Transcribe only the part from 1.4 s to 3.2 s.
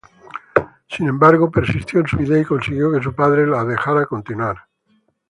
persistió en su idea y consiguió que su